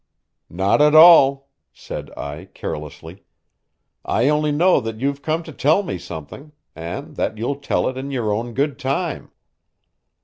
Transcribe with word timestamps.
"Not 0.49 0.81
at 0.81 0.95
all," 0.95 1.49
said 1.71 2.09
I 2.17 2.45
carelessly. 2.55 3.23
"I 4.03 4.29
only 4.29 4.51
know 4.51 4.79
that 4.79 4.99
you've 4.99 5.21
come 5.21 5.43
to 5.43 5.51
tell 5.51 5.83
me 5.83 5.99
something, 5.99 6.53
and 6.75 7.15
that 7.17 7.37
you'll 7.37 7.57
tell 7.57 7.87
it 7.87 7.97
in 7.97 8.09
your 8.09 8.33
own 8.33 8.55
good 8.55 8.79
time." 8.79 9.29